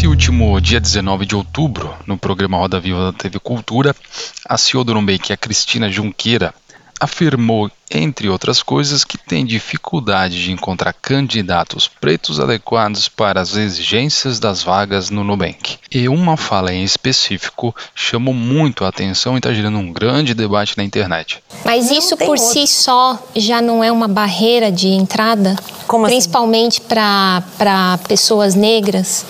[0.00, 3.94] Nesse último dia 19 de outubro, no programa Roda Viva da TV Cultura,
[4.48, 6.54] a CEO do Nubank, a Cristina Junqueira,
[6.98, 14.40] afirmou, entre outras coisas, que tem dificuldade de encontrar candidatos pretos adequados para as exigências
[14.40, 15.76] das vagas no Nubank.
[15.92, 20.78] E uma fala em específico chamou muito a atenção e está gerando um grande debate
[20.78, 21.42] na internet.
[21.62, 22.42] Mas isso por outro.
[22.42, 25.56] si só já não é uma barreira de entrada?
[25.86, 26.14] Como assim?
[26.14, 27.44] Principalmente assim?
[27.58, 29.26] para pessoas negras?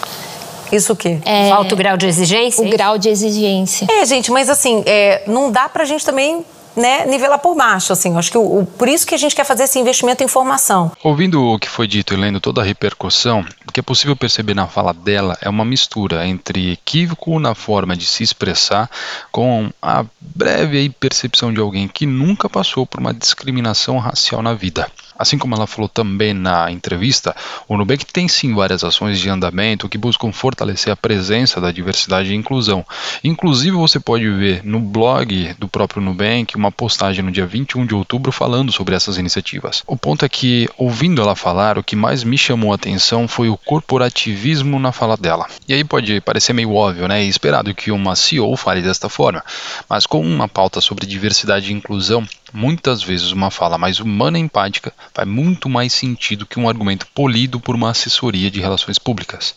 [0.72, 1.18] Isso o quê?
[1.24, 2.66] É, Alto grau de exigência?
[2.66, 3.86] O grau de exigência.
[3.90, 6.44] É, gente, mas assim, é, não dá pra gente também
[6.76, 8.16] né, nivelar por baixo, assim.
[8.16, 10.92] Acho que o, o, por isso que a gente quer fazer esse investimento em formação.
[11.02, 14.54] Ouvindo o que foi dito e lendo toda a repercussão, o que é possível perceber
[14.54, 18.90] na fala dela é uma mistura entre equívoco na forma de se expressar
[19.30, 24.90] com a breve percepção de alguém que nunca passou por uma discriminação racial na vida.
[25.20, 27.36] Assim como ela falou também na entrevista,
[27.68, 32.32] o Nubank tem sim várias ações de andamento que buscam fortalecer a presença da diversidade
[32.32, 32.82] e inclusão.
[33.22, 37.94] Inclusive, você pode ver no blog do próprio Nubank uma postagem no dia 21 de
[37.94, 39.82] outubro falando sobre essas iniciativas.
[39.86, 43.50] O ponto é que, ouvindo ela falar, o que mais me chamou a atenção foi
[43.50, 45.46] o corporativismo na fala dela.
[45.68, 47.22] E aí pode parecer meio óbvio, né?
[47.22, 49.44] E esperado que uma CEO fale desta forma,
[49.86, 54.42] mas com uma pauta sobre diversidade e inclusão, muitas vezes uma fala mais humana e
[54.42, 59.54] empática faz muito mais sentido que um argumento polido por uma assessoria de relações públicas.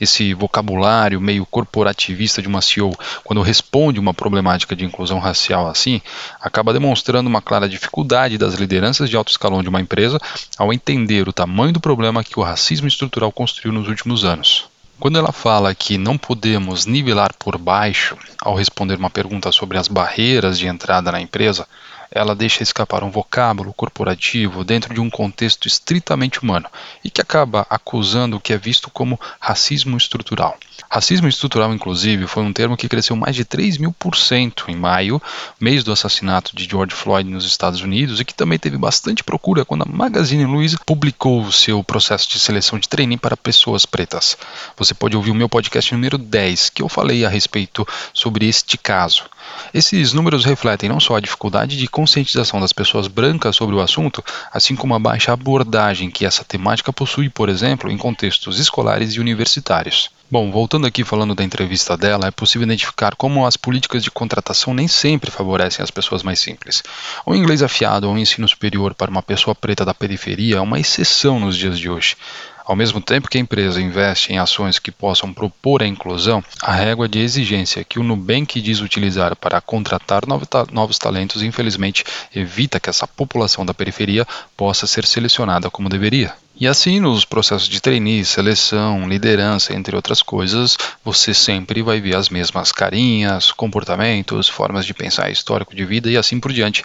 [0.00, 6.00] Esse vocabulário meio corporativista de uma CEO, quando responde uma problemática de inclusão racial assim,
[6.40, 10.20] acaba demonstrando uma clara dificuldade das lideranças de alto escalão de uma empresa
[10.58, 14.72] ao entender o tamanho do problema que o racismo estrutural construiu nos últimos anos.
[15.02, 19.88] Quando ela fala que não podemos nivelar por baixo ao responder uma pergunta sobre as
[19.88, 21.66] barreiras de entrada na empresa,
[22.14, 26.68] ela deixa escapar um vocábulo corporativo dentro de um contexto estritamente humano
[27.02, 30.56] e que acaba acusando o que é visto como racismo estrutural.
[30.90, 34.76] Racismo estrutural, inclusive, foi um termo que cresceu mais de 3 mil por cento em
[34.76, 35.22] maio,
[35.58, 39.64] mês do assassinato de George Floyd nos Estados Unidos, e que também teve bastante procura
[39.64, 44.36] quando a Magazine Luiza publicou o seu processo de seleção de treining para pessoas pretas.
[44.76, 48.76] Você pode ouvir o meu podcast número 10, que eu falei a respeito sobre este
[48.76, 49.24] caso.
[49.72, 54.24] Esses números refletem não só a dificuldade de conscientização das pessoas brancas sobre o assunto,
[54.52, 59.20] assim como a baixa abordagem que essa temática possui, por exemplo, em contextos escolares e
[59.20, 60.10] universitários.
[60.28, 64.74] Bom, voltando aqui falando da entrevista dela, é possível identificar como as políticas de contratação
[64.74, 66.82] nem sempre favorecem as pessoas mais simples.
[67.24, 71.38] O inglês afiado ou ensino superior para uma pessoa preta da periferia é uma exceção
[71.38, 72.16] nos dias de hoje.
[72.64, 76.72] Ao mesmo tempo que a empresa investe em ações que possam propor a inclusão, a
[76.72, 82.88] régua de exigência que o Nubank diz utilizar para contratar novos talentos, infelizmente, evita que
[82.88, 86.34] essa população da periferia possa ser selecionada como deveria.
[86.54, 92.14] E assim, nos processos de trainee, seleção, liderança, entre outras coisas, você sempre vai ver
[92.14, 96.84] as mesmas carinhas, comportamentos, formas de pensar, histórico de vida e assim por diante,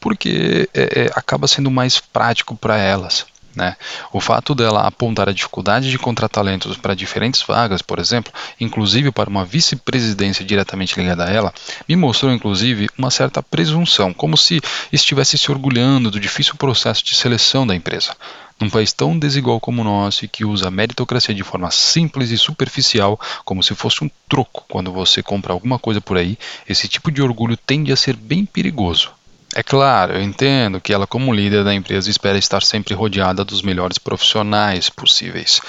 [0.00, 3.26] porque é, é, acaba sendo mais prático para elas.
[3.58, 3.76] Né?
[4.12, 9.10] O fato dela apontar a dificuldade de encontrar talentos para diferentes vagas, por exemplo, inclusive
[9.10, 11.52] para uma vice-presidência diretamente ligada a ela,
[11.88, 14.60] me mostrou inclusive uma certa presunção, como se
[14.92, 18.14] estivesse se orgulhando do difícil processo de seleção da empresa.
[18.60, 22.30] Num país tão desigual como o nosso e que usa a meritocracia de forma simples
[22.30, 26.38] e superficial, como se fosse um troco quando você compra alguma coisa por aí,
[26.68, 29.17] esse tipo de orgulho tende a ser bem perigoso.
[29.54, 33.62] É claro, eu entendo que ela, como líder da empresa, espera estar sempre rodeada dos
[33.62, 35.60] melhores profissionais possíveis.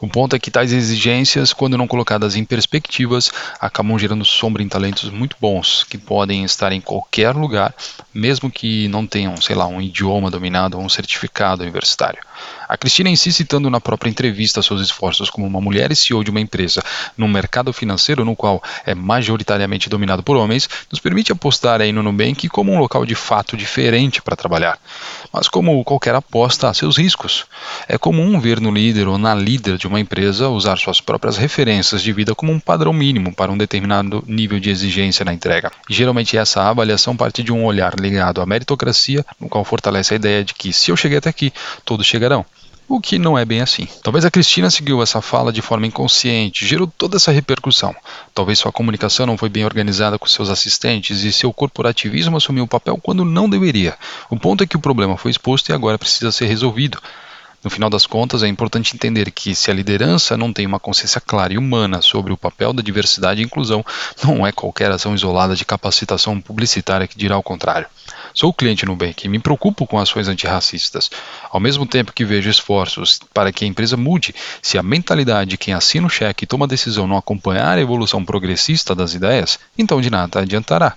[0.00, 3.30] O ponto é que tais exigências, quando não colocadas em perspectivas,
[3.60, 7.74] acabam gerando sombra em talentos muito bons, que podem estar em qualquer lugar,
[8.14, 12.18] mesmo que não tenham, sei lá, um idioma dominado ou um certificado universitário.
[12.66, 16.24] A Cristina em si citando na própria entrevista seus esforços como uma mulher e CEO
[16.24, 16.82] de uma empresa
[17.14, 22.02] num mercado financeiro no qual é majoritariamente dominado por homens, nos permite apostar aí no
[22.02, 24.78] Nubank como um local de fato diferente para trabalhar.
[25.32, 27.44] Mas como qualquer aposta, há seus riscos.
[27.86, 32.02] É comum ver no líder ou na líder de uma empresa usar suas próprias referências
[32.02, 35.70] de vida como um padrão mínimo para um determinado nível de exigência na entrega.
[35.88, 40.44] Geralmente essa avaliação parte de um olhar ligado à meritocracia, no qual fortalece a ideia
[40.44, 41.52] de que se eu cheguei até aqui,
[41.84, 42.46] todos chegarão
[42.90, 43.86] o que não é bem assim.
[44.02, 47.94] Talvez a Cristina seguiu essa fala de forma inconsciente, gerou toda essa repercussão.
[48.34, 52.68] Talvez sua comunicação não foi bem organizada com seus assistentes e seu corporativismo assumiu o
[52.68, 53.96] papel quando não deveria.
[54.28, 57.00] O ponto é que o problema foi exposto e agora precisa ser resolvido.
[57.62, 61.20] No final das contas, é importante entender que se a liderança não tem uma consciência
[61.20, 63.84] clara e humana sobre o papel da diversidade e inclusão,
[64.24, 67.86] não é qualquer ação isolada de capacitação publicitária que dirá o contrário.
[68.32, 71.10] Sou cliente Nubank e me preocupo com ações antirracistas.
[71.50, 75.58] Ao mesmo tempo que vejo esforços para que a empresa mude, se a mentalidade de
[75.58, 79.58] quem assina o cheque e toma a decisão não acompanhar a evolução progressista das ideias,
[79.76, 80.96] então de nada adiantará.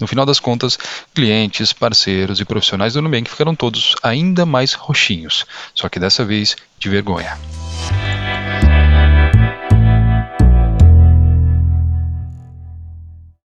[0.00, 0.78] No final das contas,
[1.14, 5.44] clientes, parceiros e profissionais do Nubank ficaram todos ainda mais roxinhos,
[5.74, 7.38] só que dessa vez de vergonha.